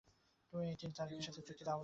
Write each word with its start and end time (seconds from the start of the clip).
তিনি 0.79 0.93
তারিকের 0.97 1.23
সাথে 1.23 1.37
চুক্তিতে 1.37 1.61
আবদ্ধ 1.63 1.69
হন। 1.69 1.79